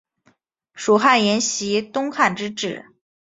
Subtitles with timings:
[0.73, 2.87] 蜀汉沿袭东汉之制。